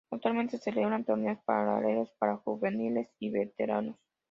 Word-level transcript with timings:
Actualmente 0.09 0.57
se 0.57 0.63
celebran 0.73 1.05
torneos 1.05 1.37
paralelos 1.45 2.09
para 2.17 2.37
juveniles 2.37 3.07
y 3.19 3.29
veteranos. 3.29 3.97